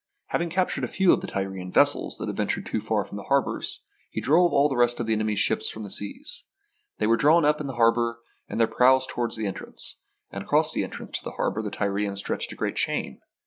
[0.29, 3.25] Having captured a few of the Tyrian vessels that had ventured too far from the
[3.25, 6.45] harbours, he drove all the rest of his enemy's ships from the seas.
[6.97, 8.17] They were drawn up in the harbour,
[8.49, 9.97] with their prows toward the entrance,
[10.31, 13.21] and across the entrance to the harbour the Tyrians stretched a great chain.